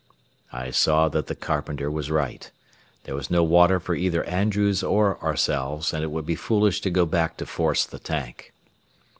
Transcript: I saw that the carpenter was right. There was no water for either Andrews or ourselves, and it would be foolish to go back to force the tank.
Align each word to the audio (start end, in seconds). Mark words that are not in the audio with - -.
I 0.51 0.71
saw 0.71 1.09
that 1.09 1.27
the 1.27 1.35
carpenter 1.35 1.91
was 1.91 2.09
right. 2.09 2.49
There 3.03 3.13
was 3.13 3.29
no 3.29 3.43
water 3.43 3.79
for 3.79 3.93
either 3.93 4.23
Andrews 4.23 4.81
or 4.81 5.23
ourselves, 5.23 5.93
and 5.93 6.03
it 6.03 6.09
would 6.09 6.25
be 6.25 6.33
foolish 6.33 6.81
to 6.81 6.89
go 6.89 7.05
back 7.05 7.37
to 7.37 7.45
force 7.45 7.85
the 7.85 7.99
tank. 7.99 8.51